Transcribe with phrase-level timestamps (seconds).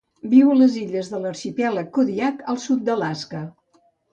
[0.29, 3.47] Viu a les illes de l'Arxipèlag Kodiak al sud d'Alaska.